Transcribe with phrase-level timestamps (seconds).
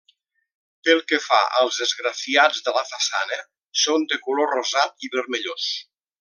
[0.87, 3.39] Pel que fa als esgrafiats de la façana,
[3.83, 5.71] són de color rosat i vermellós.